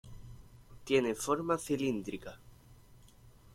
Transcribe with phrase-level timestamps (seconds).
[0.83, 2.39] Tiene forma cilíndrica.